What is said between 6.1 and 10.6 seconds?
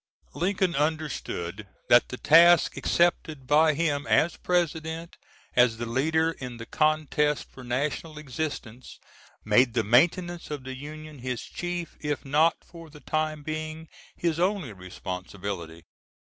in the contest for national existence made the maintenance